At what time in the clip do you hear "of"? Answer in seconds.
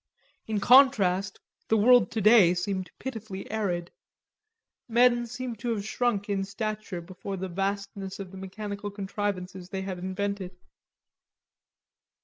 8.17-8.31